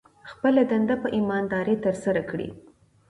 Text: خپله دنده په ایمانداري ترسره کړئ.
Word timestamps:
خپله 0.31 0.61
دنده 0.71 0.95
په 1.03 1.07
ایمانداري 1.17 1.75
ترسره 1.85 2.21
کړئ. 2.29 2.49